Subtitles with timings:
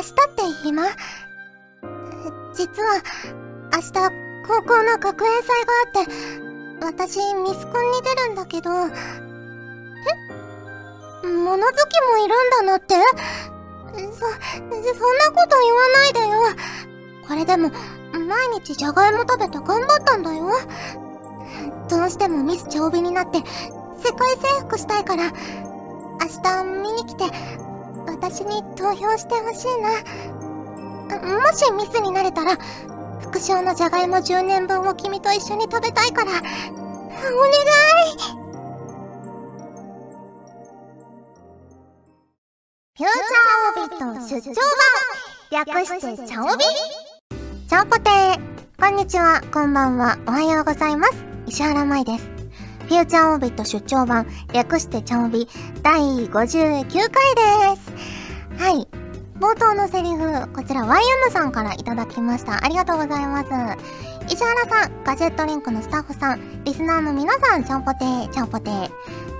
[0.00, 0.82] 明日って暇？
[2.54, 3.02] 実は、
[3.74, 3.92] 明日、
[4.48, 8.86] 高校の学園祭があって、私、ミスコンに出るんだけど、え？
[11.26, 12.94] 物好きもいるんだなって？
[12.94, 13.00] そ、
[13.92, 14.70] そん
[15.18, 16.38] なこと言わないでよ。
[17.28, 17.70] これでも、
[18.26, 20.50] 毎日じゃがいも食べて頑張ったんだよ。
[21.90, 23.36] どうしてもミス長尾になって、
[24.02, 25.30] 世界征服したいから、明
[26.42, 27.24] 日見に来て、
[28.06, 29.90] 私に投票してほしいな。
[31.10, 32.56] もしミスになれたら、
[33.20, 36.44] 副賞のじゃがいも10年分を君と一緒に食べたいから、お願い。
[42.96, 44.54] フューチャーオビット出張
[45.50, 45.64] 版。
[45.66, 46.64] 略してチャオビ？
[47.68, 48.40] チャオポテー。
[48.78, 51.24] こんにちは、こんばんは、おはようございます。
[51.46, 52.39] 石原舞です。
[52.90, 55.46] フューチャーオービット出張版略してチャオビ
[55.80, 56.30] 第59
[56.90, 57.92] 回です。
[58.58, 58.88] はい。
[59.38, 62.64] 冒頭のセリフ、こちら YM さんからいただきました。
[62.64, 63.48] ありがとうございます。
[64.26, 68.90] 石原さん、ガジェットリンクのスタッフさん、リスナーの皆さん、ちゃんぽてー、ちゃんぽてー。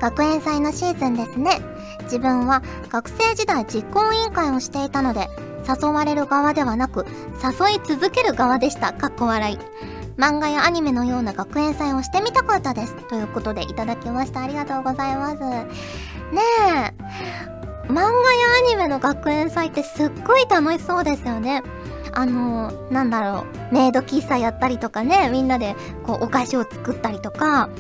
[0.01, 1.61] 学園祭のシーズンですね。
[2.05, 5.29] 自分は学生時代実行委員会をしていたので、
[5.69, 7.05] 誘われる側ではなく、
[7.43, 8.93] 誘い続ける側でした。
[8.93, 9.59] かっこ笑い。
[10.21, 12.95] 漫画やアニメのような学園祭をしてみたかったです。
[13.09, 14.43] ということでいただきました。
[14.43, 15.41] ありがとうございます。
[15.41, 15.67] ね
[16.69, 17.91] え。
[17.91, 18.11] 漫画や
[18.59, 21.63] アニメの学園祭ってすっごい楽しそうですよね。
[22.13, 27.71] あの、なんだろう、メイド喫茶やったりとかね、みんなでこうお菓子を作ったりとか、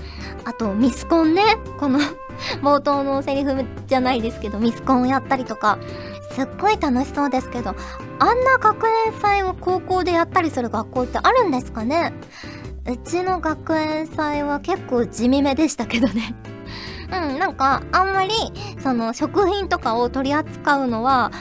[0.46, 1.42] あとミスコンね、
[1.78, 1.98] この
[2.64, 5.78] 冒頭のセリフじゃないですけど、ミスコンをやったりとか、
[6.30, 7.74] すっごい楽しそうですけど、
[8.18, 12.12] あんな学園祭を高校でやったりする学校ってあるんですかね？
[12.86, 16.34] うちの学園祭は結構地味めでしたけどね。
[17.12, 18.30] うん、なんか、あんまり、
[18.78, 21.32] その、食品とかを取り扱うのは、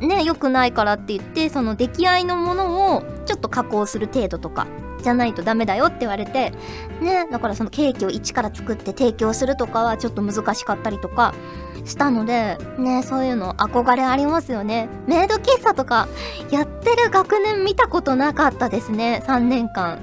[0.00, 4.66] ね、良くないからって言って、その出来合いのものをちょっと加工する程度とか、
[5.02, 6.52] じゃないとダメだよって言われて、
[7.00, 11.34] ね、だからそのケーキを一から作って提供するとかはちょっと難しかったりとか
[11.84, 14.88] したので、ね、そういうの憧れありますよね。
[15.06, 16.08] メイド喫茶とか
[16.50, 19.98] やってる学年見たことなかったですね、3年間。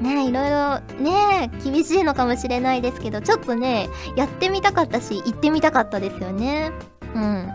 [0.00, 6.72] ねいろいろね厳しいのかもしれないですけどちょっとねやってみたかったし行ってみたかったですよね
[7.14, 7.48] うん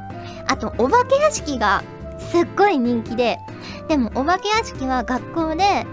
[0.47, 1.83] あとお化け屋敷が
[2.19, 3.39] すっごい人気で
[3.87, 5.85] でもお化け屋敷は学校で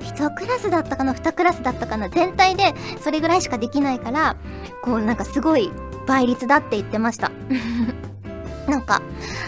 [0.00, 4.36] 1クラスだったかな2クラスだったかな全体でそれぐらいしかできないから
[4.82, 5.70] こうなんかすごい
[6.06, 7.30] 倍率だって言ってました
[8.68, 9.02] なんか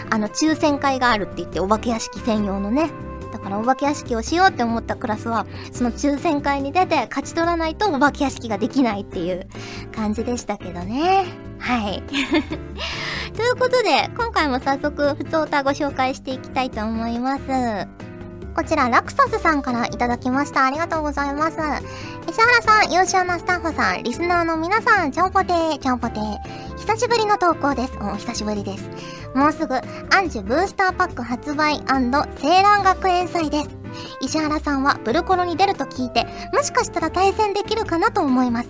[0.09, 2.89] あの抽選会があるって言ってお化け屋敷専用のね
[3.35, 9.47] だからお化け屋敷をしようって思ったクラスは、その抽選会に出て勝ち取らないとお化け屋敷ができないっていう
[9.93, 11.25] 感じでしたけどね。
[11.59, 12.01] はい。
[13.35, 18.04] ということで、今回も早速、ふつおたご紹介していきたいと思います。
[18.55, 20.65] こちら、ラクサスさんからいただきました。
[20.65, 21.57] ありがとうございます。
[22.29, 26.37] 石原さん、優秀なスタッフさん、リスナーの皆さん、ちゃんぽてー、ちゃんぽてー。
[26.77, 27.97] 久しぶりの投稿です。
[27.99, 28.89] お久しぶりです。
[29.35, 33.69] もうすぐ、アンジュブースターパック発売青蘭学園祭です。
[34.21, 38.69] 石原さんはブルコロに出ると聞いて、もしかしたら対戦できるかなと思います。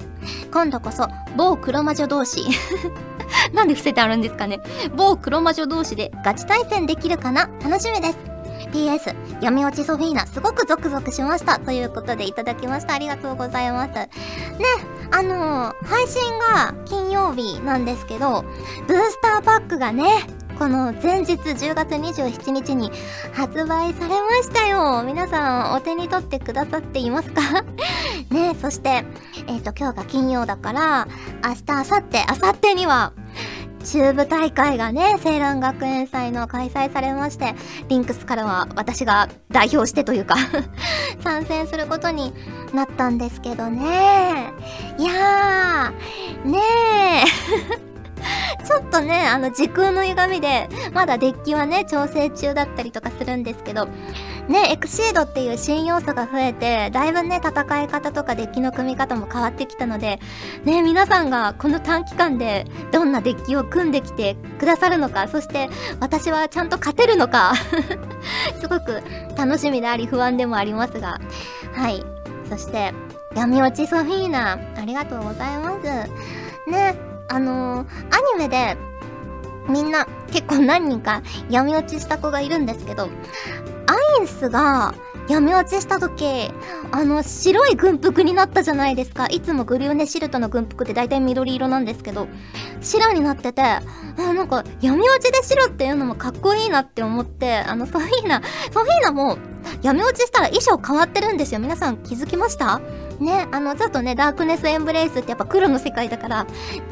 [0.52, 1.08] 今度こそ、
[1.38, 2.42] 某黒魔女同士。
[3.54, 4.62] なんで伏せてあるんですかね。
[4.96, 8.35] 某黒魔女同士でガチ対戦できるかな楽しみです。
[8.76, 11.60] PS、闇落ちソフィーナ、すごくゾクゾクしました。
[11.60, 12.94] ということでいただきました。
[12.94, 13.94] ありがとうございます。
[13.94, 14.10] ね、
[15.12, 18.44] あのー、配信が金曜日なんですけど、
[18.86, 20.04] ブースターパックがね、
[20.60, 22.92] この前日10月27日に
[23.34, 25.04] 発売されましたよ。
[25.06, 27.42] 皆さんお手に取ってくださっていますか？
[28.30, 29.06] ねそして、
[29.48, 31.08] えっ、ー、と、今日が金曜だから、
[31.44, 33.14] 明日、明後日、明後日には、
[33.86, 37.56] 中部大会がね、青蘭学園祭の開催されまして、
[37.88, 40.36] リンクスからは私が代表してというか
[41.24, 42.34] 参戦することに
[42.74, 44.52] なったんですけどね。
[44.98, 47.86] いやー、ねえ
[48.66, 53.88] ちょっとね、あの時空の歪みで、まだデッキはね、調整中だったりとかするんですけど、
[54.48, 60.20] ね、エクシードっていう新要素が増えて、だいぶね、戦い方とかデッキの組み方も変わってきたので、
[60.64, 65.70] ね、皆さんがこの短期間でどんなデッキを組んできてくださるのか、そして
[66.00, 67.54] 私はちゃんと勝てるのか
[68.62, 69.02] すごく
[69.36, 71.20] 楽しみであり不安でもありますが、
[71.74, 72.04] はい。
[72.50, 72.94] そして、
[73.36, 76.70] 闇落ちソフィーナ、ありがとうございます。
[76.70, 76.96] ね、
[77.30, 78.78] あのー、アニメで、
[79.68, 83.10] みんな結構何人か闇落ちした子がいるんですけど、
[83.88, 84.94] アインスが
[85.28, 86.52] 闇落ちした時、
[86.92, 89.26] あの、白い軍服になったじゃないですか。
[89.28, 92.28] いつもグリューネシルトの軍服って大体緑色なんですけど、
[92.82, 93.82] 白になってて、あ、
[94.18, 98.42] なんか、闇落ちで白っていうのもかっこいいなって思って、あの、ソフィーナ、
[98.72, 99.38] ソフィーナも、
[99.82, 101.60] 闇落ちしたら衣装変わってるんですよ。
[101.60, 102.82] 皆さん気づきました？
[103.20, 106.48] ね、あの、ちょっとね、ダークネスエンブレイスってやっぱ黒の世界だから、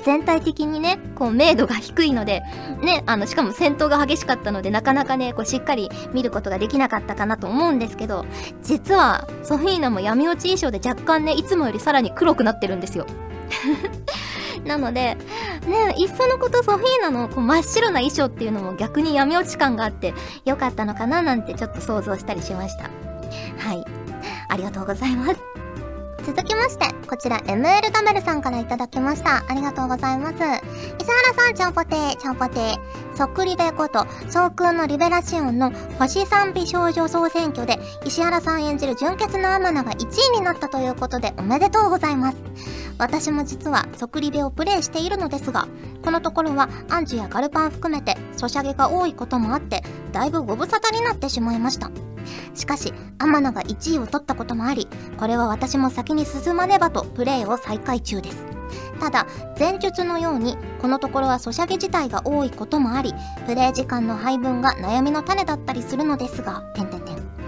[0.06, 2.44] 全体的にね、こう、明度が低いので、
[2.81, 8.25] ね、あの、しかも戦闘が激しかったので、なかなかね、こう、しっかり見ることができなかったかなと思うんですけど、
[8.62, 13.06] 実は、ソフィーナも闇落ち衣装で若干ね、いつもよりさらに黒くなってるんですよ。
[14.65, 15.18] なので、
[15.68, 20.13] ね、いっそのことソフィーナのこう真っ白な衣装っていうのも逆に闇落ち感があって
[20.45, 22.83] よかったのかななんてちょっと想像したりしました。
[23.57, 23.86] はい。
[24.50, 25.63] ありがとうございます。
[26.25, 29.44] 続きまして、こちら ML ダメルさんから頂きました。
[29.50, 30.36] ありがとうございます。
[30.36, 32.77] 石原さん、ちゃんぽてー、ちゃんぽてー。
[33.13, 42.38] そっくりべこと、総空のリベラシオンの星賛美少女総選挙で、石原さん演じる純潔のアマナが1位になったということで、おめでとうございます。
[42.98, 45.68] 私も実は、そくりべをプレイしているのですが、
[46.04, 51.92] このところは、アンジュやガルパン含めて、ソシャゲが多いこともあって、だいぶご無沙汰になってしまいました。
[52.54, 54.88] しかし、天野が1位を取ったこともあり、
[55.18, 58.45] これは私も先に進まねばとプレイを再開中です。
[59.00, 59.28] ただ、
[59.60, 63.13] 前述のように、このところはソシャゲ自体が多いこともあり、
[63.45, 67.43] プレイ時間の配分が悩みの種だったりするのですが、てんてんてん。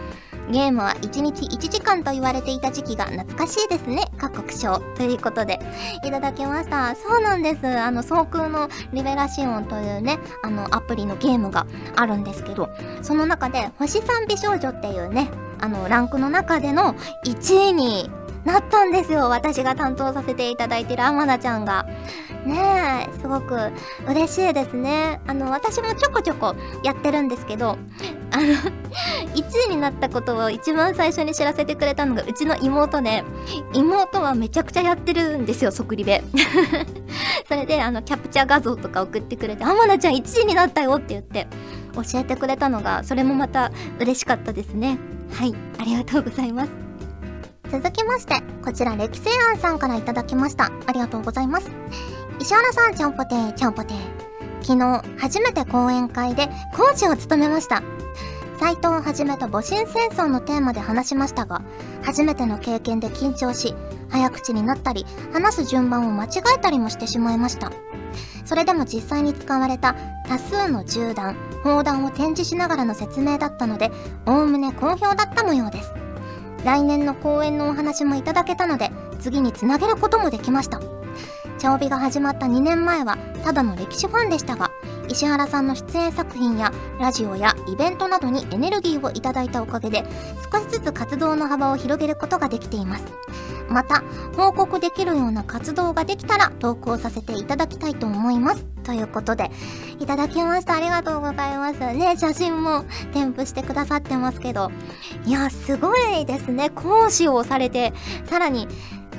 [0.52, 4.06] ゲームは1日1時間と言われていた時期が懐かしいですね。
[4.18, 4.80] 各国賞。
[4.96, 5.60] ということで、
[6.04, 6.96] いただきました。
[6.96, 7.68] そうなんです。
[7.68, 11.66] あの、総空のリベラシオンというね、あの、アプリのゲームが
[11.96, 12.70] あるんですけど、
[13.02, 16.96] その中で、星3美少女っていうね、あの、ランクの中での
[17.26, 18.10] 1位に
[18.46, 19.28] なったんですよ。
[19.30, 21.86] 私が担当させていただいてるアマナちゃんが。
[22.46, 23.72] ねえ、すごく
[24.08, 25.20] 嬉しいですね。
[25.26, 27.76] あの、私もちょこちょこやってるんですけど、
[28.32, 28.44] あの
[29.34, 33.24] 1位になったことを一番最初に知らせてくれたのがうちの妹で、
[33.74, 36.24] 妹はめちゃくちゃやってるんですよ、即リベ。
[37.50, 41.48] それで、あの、キャプチャー画像とか送ってくれて、アマナちゃん1位になったよって言って、
[41.96, 45.00] 教えてくれたのが、それもまた嬉しかったですね。
[45.34, 46.85] はい、ありがとうございます。
[47.72, 50.72] 続きまして、こちら歴世庵さんから頂きました。
[50.86, 51.70] ありがとうございます。
[52.40, 53.98] 石原さん、ちゃんぽてー、ちゃんぽてー。
[54.62, 57.84] 昨日、初めて講演会で講師を務めました。
[58.60, 61.62] 斎藤をはじめと戊辰戦争のテーマで話しましたが、
[62.04, 63.76] 初めての経験で緊張し、
[64.10, 67.72] 早口になったり、話す順番を間違えたりもしてしまいました。
[68.46, 69.96] それでも実際に使われた
[70.28, 73.92] 多数の銃弾、砲弾を展示しながらの説明だったので、
[74.26, 76.05] おおむね好評だった模様です。
[76.66, 78.90] 来年の公演のお話もいただけたので
[79.20, 80.82] 次につなげることもできました。
[81.60, 84.72] 茶帯が始まった2年前はただの歴史ファンでしたが
[85.08, 90.04] 石原さんの出演作品やラジオやイベントなどにエネルギーをいただいたおかげで
[90.52, 93.06] 少しずつ活動の幅を広げることができています。
[93.70, 94.04] また
[94.36, 98.66] 報告できるような活動ができたら投稿させていただきたいと思います。
[98.84, 99.50] ということで
[100.00, 100.76] いただきました。
[100.76, 101.80] ありがとうございます。
[101.80, 104.72] ね写真も添付してくださってますけど。
[105.26, 106.70] いやすごいですね。
[106.70, 107.94] 講師をされて
[108.26, 108.68] さらに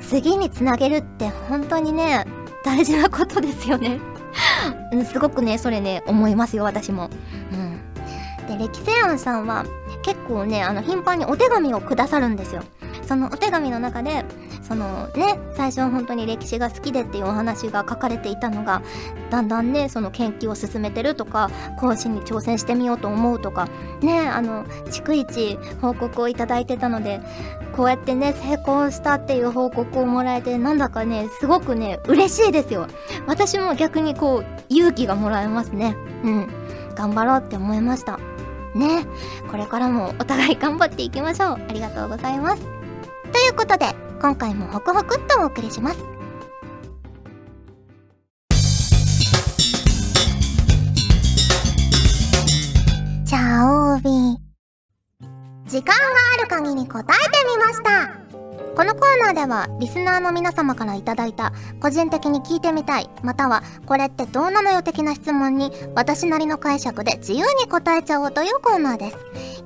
[0.09, 2.27] 次につなげるって本当にね
[2.65, 3.99] 大事なことですよね。
[5.11, 7.11] すごくねそれね思いますよ私も。
[7.53, 7.81] うん。
[8.47, 9.65] で歴世庵さんは
[10.03, 12.63] 結構ねあの頻繁にお手紙をくださるんですよ。
[13.07, 14.25] そのお手紙の中で
[14.63, 18.83] そのね最初は本当に歴史が好きでっていうお話が書かれていたのが
[19.31, 23.69] だんだんねその研究を進めてるとか講師に挑戦してみようと思うとか
[24.01, 27.21] ねあの逐一報告をいただいてたので
[27.77, 32.87] こうやってね成功したっていう報告をもらえてなんだかねすごくね嬉しいですよ。
[33.27, 35.97] 私も逆にこう勇気がもらえますね。
[36.25, 36.49] うん。
[36.95, 38.19] 頑張ろうって思いました。
[38.75, 39.07] ね。
[39.51, 41.59] これからもお互い頑張っていきましょう。
[41.69, 42.76] ありがとうございます。
[43.33, 43.87] ということで、
[44.21, 45.99] 今回もホクホクっとお送りします。
[53.27, 54.47] チャオビ
[55.67, 56.03] 時間が
[56.39, 58.27] ある限り答えてみました。
[58.77, 61.17] このコーナーではリスナーの皆様からいいた
[61.81, 69.17] 個人的に聞いてみたいまたはこれってどうなのよ的な質問に私なりの解釈で自由に答えちゃおうというコーナーです。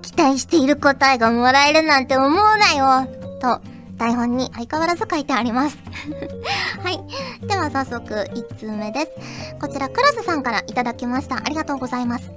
[0.01, 3.20] 期待している答えがもらえるなんて思うなよ。
[3.41, 3.61] と、
[3.97, 5.77] 台本に相変わらず書いてあります
[6.83, 7.47] はい。
[7.47, 9.09] では早速、1通目です。
[9.61, 11.37] こちら、クラスさんからいただきました。
[11.37, 12.31] ありがとうございます。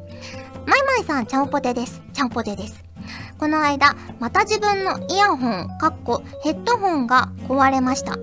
[0.66, 2.02] マイマイさん、ちゃんぽてです。
[2.14, 2.93] ちゃんぽてです。
[3.38, 8.18] この間、また自分のイヤホン、かっこヘッドホンが壊れました。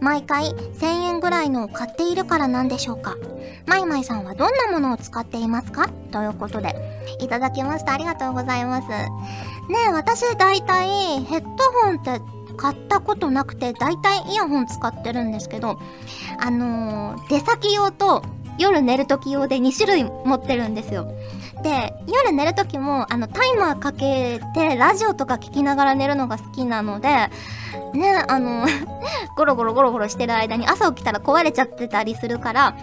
[0.00, 3.16] 毎回1000円ぐらいのを買っているからなんでしょうか
[3.66, 5.88] マイマイさんはどんなものを使っていますか？
[6.12, 6.74] ということで、
[7.20, 7.92] いただきました。
[7.92, 8.88] ありがとうございます。
[8.88, 9.08] ね
[9.88, 11.48] え、私大体ヘッド
[11.82, 12.20] ホンって
[12.56, 15.78] 買ったことなくて、大体イヤホン使ってるんですけど、
[16.38, 18.22] あのー、出先用と
[18.58, 21.12] 夜寝る時用で2種類持ってるんですよ。
[21.62, 27.08] で、夜寝る時も、あの、タイマーかけて、ラジオとか聞きながら寝るのが好きなので、
[27.94, 28.66] ね、あの
[29.36, 32.76] ゴロゴロゴロゴロしてる間に朝起きたら壊れちゃってたりするから、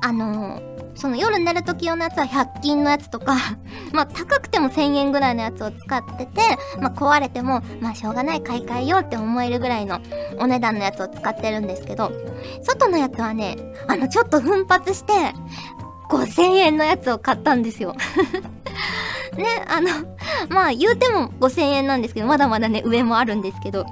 [0.00, 0.60] あの
[0.94, 3.36] その夜寝る時用のやつは100均のやつとか
[3.92, 6.40] まあ高くても1000円ぐらいのやつを使ってて、
[6.80, 10.00] まあ壊れても、まあしょうがない買い替えようって思えるぐらいの
[10.38, 12.12] お値段のやつを使ってるんですけど、
[12.62, 13.56] 外のやつはね、
[13.88, 15.12] あのちょっと奮発して、
[16.08, 17.94] 5000円のやつを買ったんですよ
[19.36, 19.88] ね、あの、
[20.50, 23.86] まあ言うても5000円なんですけど、まだまだね、上もあるんですけど、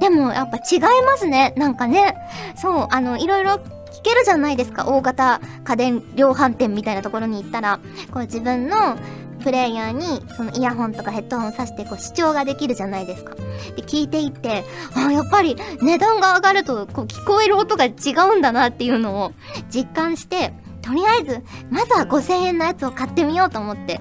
[0.00, 1.54] でもやっぱ違いますね。
[1.56, 2.14] なんかね、
[2.56, 3.60] そう、あの、いろいろ
[4.04, 4.86] けるじゃないですか。
[4.86, 7.80] 大型家電量販店みたいなところに行ったら、
[8.12, 8.96] こう自分の
[9.42, 13.34] プレイヤーにそのイヤホンとかヘッドホンさしてこう視聴ができるじゃないですか。
[13.34, 17.92] で、聞いていって、あやっぱり値段が上がるとこう聞こえる音が違
[18.32, 19.32] うんだなっていうのを
[19.70, 24.00] 実感して、とりあえず、まずは5000円のやつを買ってみようと思って、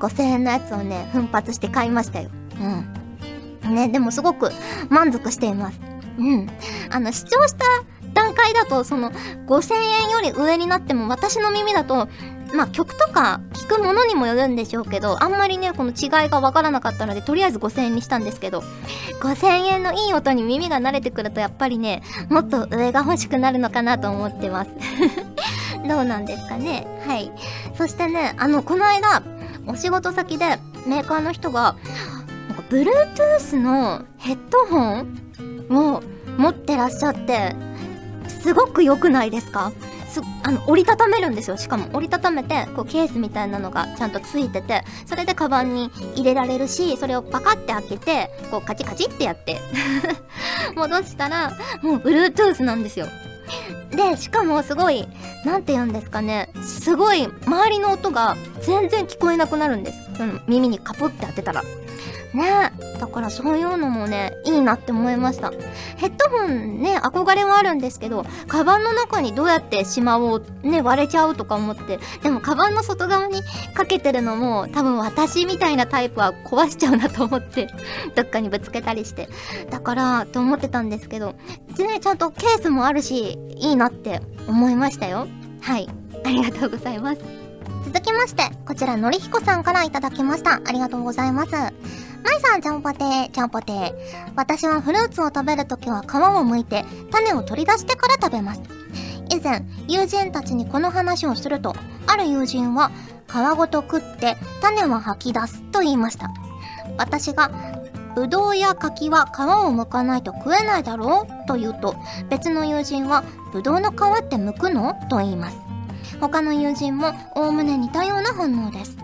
[0.00, 2.30] 5000円のやつをね、奮発して買いましたよ。
[3.64, 3.74] うん。
[3.74, 4.50] ね、でもすごく
[4.88, 5.80] 満足しています。
[6.18, 6.48] うん。
[6.90, 7.64] あの、視聴した
[8.20, 9.10] 段階だと、その、
[9.46, 9.74] 5000
[10.04, 12.08] 円より上になっても、私の耳だと、
[12.52, 18.62] まあ曲とか聞くものにもよるんでしょうけど、あんまりね、この違いがわからなかったので、とりあえず5000円にしたんですけど、
[19.20, 24.70] 5000円のいい音に耳が慣れてくると、やっぱりね、もっと上が欲しくなるのかなと思ってます。
[25.88, 27.32] どうなんですかねはい。
[27.76, 29.22] そしてね、あの、この間、
[29.66, 31.76] お仕事先でメーカーの人が、
[32.48, 35.20] なんか、Bluetooth のヘッドホン
[35.70, 36.02] を
[36.36, 37.54] 持ってらっしゃって、
[38.30, 39.72] すごく良くないですか？
[40.08, 41.56] すあの折りたためるんですよ。
[41.56, 49.60] しかも折りたためてこうケースみたいなのがちゃんとついててそれでカバンに入れられるしそれをパカって開けてこうカチカチってやって
[50.74, 53.06] 戻したらもう Bluetooth なんですよ。
[53.92, 55.06] でしかもすごい
[55.44, 56.50] 何て言うんですかね。
[56.64, 61.62] すごい周りの音が全然聞こえなくなるんです、うん、耳にカポって当てたら。
[62.34, 65.50] ねだからそういうのもね、いいなって思いました。
[65.96, 73.42] ヘッドホンね、憧れはあるんですけど、カバンの中にどうやってしまおう、ね、割れちゃうとか思って、でもカバンの外側に
[73.74, 77.68] かけてるのも、多分私みたいなタイプは壊しちゃうなと思って、
[78.14, 79.28] どっかにぶつけたりして。
[79.70, 81.34] だから、と思ってたんですけど、
[81.76, 85.26] でね、ちゃんとケースもあるし、いいなって思いましたよ。
[85.60, 85.88] はい。
[86.24, 87.20] ありがとうございます。
[87.86, 90.60] 続きまして、こちらのりひこさんからいただきました。
[90.64, 91.50] ありがとうございます。
[92.22, 93.92] まいさん、ちゃんぽてー、ちゃんぽてー。
[94.36, 98.62] 私はフルーツを食べるときは皮を剥いて、種を取り出してから食べます。
[99.30, 101.74] 以前、友人たちにこの話をすると、
[102.06, 102.90] ある友人は、
[103.28, 106.30] 皮ごと食って種は吐き出すと言いました。
[106.98, 107.50] 私が、
[108.14, 111.94] ぶどうや柿は皮を剥かないと食えないだろうと言うと、
[112.28, 113.22] 別の友人は、
[113.52, 115.56] ぶどうの皮って剥くのと言います。
[116.20, 118.96] 他の友人も、おおむね似たような反応です。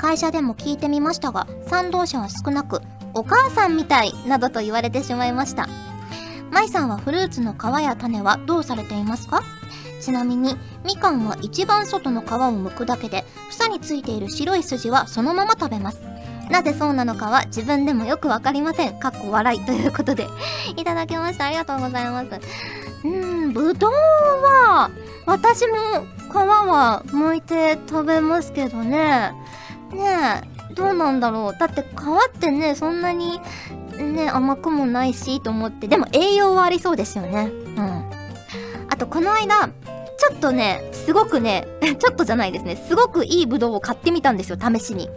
[0.00, 2.80] 会社でも聞いてみましたが、賛同者は少なく、
[3.12, 5.68] お母さんみたいなどと言われてしまいました。
[6.50, 9.42] 舞さんはフルーツの皮や種はどうされていますか？
[10.00, 16.00] ちなみに、みかんは一番外の皮を剥くだけで、房についている白い筋はそのまま食べます。
[16.48, 18.98] なぜそうなのかは自分でもよくわかりません。
[18.98, 20.26] かっこ笑いということで
[20.78, 21.44] いただきました。
[21.44, 22.26] ありがとうございます。
[23.04, 24.90] うーん、ぶどうは、
[25.26, 25.76] 私も
[26.32, 29.32] 皮は剥いて食べますけどね。
[29.92, 31.58] ねえ、どうなんだろう。
[31.58, 33.40] だって皮ってね、そんなに
[33.98, 35.88] ね、甘くもないしと思って。
[35.88, 37.50] でも栄養はありそうですよね。
[37.76, 38.10] うん。
[38.88, 41.66] あとこの間、ちょっとね、すごくね、
[41.98, 42.76] ちょっとじゃないですね。
[42.76, 45.08] すごくいいブドウを買ってみたんですよ、試しに。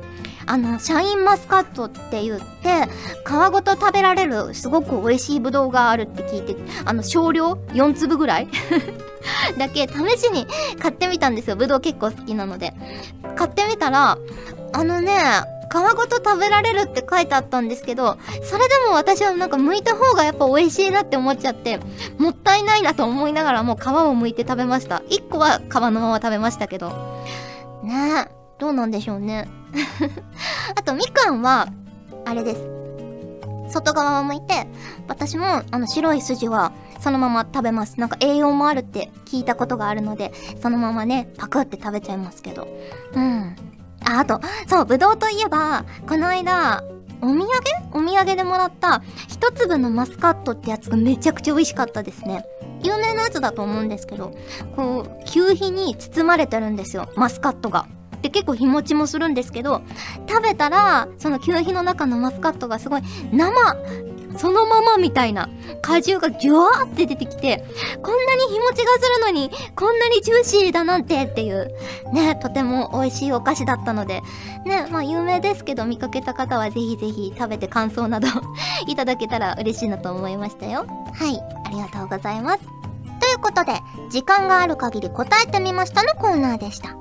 [0.45, 2.87] あの、シャインマスカットって言って、
[3.25, 8.47] 皮ごと食べられるすごく美味しいブドウがあるって聞いて、あの、少量 ?4 粒ぐらい？
[9.57, 10.45] だけ試しに
[10.81, 11.55] 買ってみたんですよ。
[11.55, 12.73] ブドウ結構好きなので。
[13.35, 14.17] 買ってみたら、
[14.73, 15.13] あのね、
[15.69, 21.79] 皮ごと食べられるって書いてあったんですけど、それでも私はなんか剥いた方がやっぱ美味しいなって思っちゃって、
[22.17, 24.97] もったいないなと思いながらもう皮を剥いて食べました。
[25.09, 26.89] 1個は皮のまま食べましたけど。
[27.83, 29.47] ねえ、どうなんでしょうね。
[30.77, 31.67] あとみかんは、
[32.25, 32.83] あれです。
[33.71, 34.67] 外側を剥いて、
[35.07, 37.99] 私もあの白い筋はそのまま食べます。
[37.99, 42.67] なんか栄養もあるって聞いたことがあるので、そのままね、パクって食べちゃいますけど。
[43.13, 43.55] うん。
[44.05, 46.83] あ、あと、そう、ぶどうといえば、この間、
[47.22, 47.48] お土産？
[47.93, 52.43] お土産でもらった一粒のマスカットってやつがめちゃくちゃ美味しかったですね。
[52.81, 54.36] 有名なやつだと思うんですけど
[54.75, 57.88] こう求肥に包まれてるんですよマスカットが。
[58.22, 59.83] で結構日持ちもするんですけど
[60.27, 63.53] 食べたらその求肥の中のマスカットがすごい生
[64.37, 65.49] そのままみたいな
[65.81, 67.65] 果汁がギュワーって出てきて
[68.01, 71.71] こんなに日持ちがするのにこんなにジューシーだなんてっていう。
[72.13, 74.21] ねとても美味しいお菓子だったので。
[74.65, 78.27] ねまあ有名ですけど見かけた方はぜひぜひ食べて感想など
[78.87, 80.85] いただけたら嬉しいなと思いましたよ。
[81.13, 82.59] はいありがとうございます。
[83.19, 83.73] ということで
[84.09, 86.95] 時間がある限り答えてみましたのコーナーでした。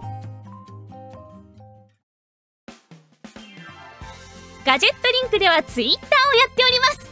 [4.64, 7.11] ガジェットリンクではツイッターをやっております。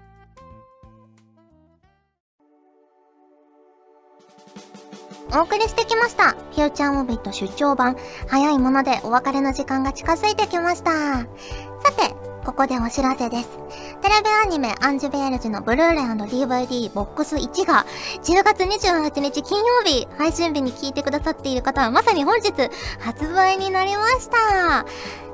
[5.33, 6.31] お送りしてきました。
[6.31, 7.95] フューチャーモビット出張版。
[8.27, 10.91] 早いものでお別れの時間が近づいてきました。
[10.91, 11.25] さ
[11.97, 12.13] て、
[12.45, 13.49] ここでお知らせです。
[14.01, 17.85] テレビアニメアンジュベールジのブルーレイ &DVD ボックス1が
[18.23, 22.51] 10月28日金曜日配信日に聞いてくださっている方はまさに本日
[22.99, 24.85] 発売になりました。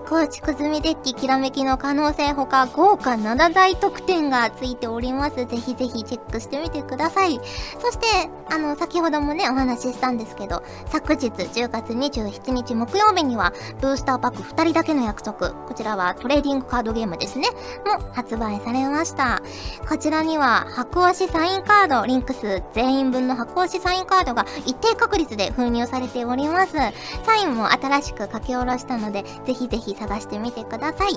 [0.10, 5.46] 構築済みデッキきらめきの可能性ほか豪華7大特典がついております。
[5.46, 7.42] ぜひぜひチェックしてみてください。
[7.82, 17.50] そして、あの、先ほどもね、お話ししたんですけど、昨日10月27日木曜日には、ブースターパック2人だけの約束、こちらはトレーディングカードゲームですね、
[17.86, 19.42] も発売されました。
[19.90, 26.78] こちらには、箱押しサインカード、リンクス全員分の箱押しサインカードが一定確率で封入されております。
[27.26, 31.14] サインも新しく書き下ろしたので、ぜひぜひ探してみてください。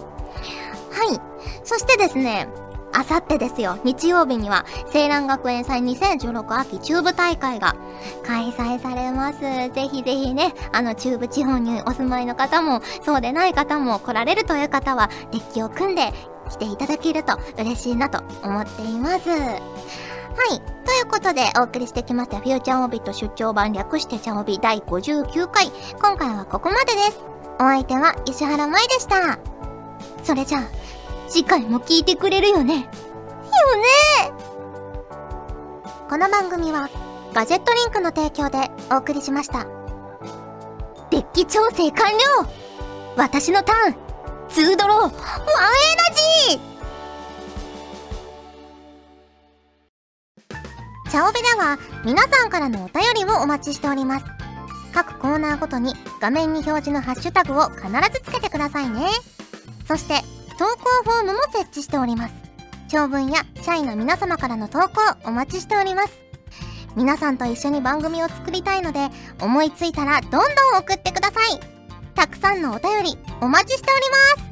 [0.91, 1.21] はい。
[1.65, 2.49] そしてですね、
[2.93, 7.77] あさってですよ、日曜日には、青蘭学園祭2016秋中部大会が
[8.27, 9.41] 開催されます。
[9.41, 16.13] ぜひぜひね、あの中部地方にお住まいの方も、そうでない方も来られるという方は、デッキを組んで
[16.49, 19.31] 来ていただけると嬉しいなと思っています。
[19.31, 20.61] はい。
[20.85, 25.71] ということで、お送りしてきました、フューチャーオビット出張版略してチャオビ第59回。
[26.01, 27.40] 今回はここまでです。
[27.61, 29.39] お相手は石原舞でした。
[30.25, 30.63] それじゃあ、
[31.29, 32.75] 次回も聞いてくれるよね？
[32.75, 32.87] よね
[36.09, 36.89] この番組は、
[37.35, 39.67] ガジェットリンクの提供でお送りしました。
[41.11, 42.19] デッキ調整完了
[43.17, 43.97] 私のターン
[44.49, 45.19] ツードローワンエナ
[46.49, 46.61] ジー
[51.11, 54.40] チャオベでは皆さんからのお便りをお待ちしております。
[54.93, 59.09] 各コーナーごとに画面に表示のハッシュタグを必ずつけてくださいね。
[59.87, 60.21] そして、
[60.59, 62.35] 投稿フォームも設置しております。
[62.89, 66.19] 長文や社員の皆様からの投稿お待ちしております。
[66.97, 69.09] 皆さんと一緒に番組を作りたいので、
[69.41, 70.43] 思いついたらどんどん
[70.79, 71.61] 送ってください。
[72.15, 74.51] たくさんのお便りお待ちしております。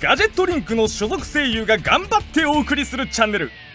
[0.00, 3.50] ガジェットリンクの所属声優が頑張ってお送りするチャンネル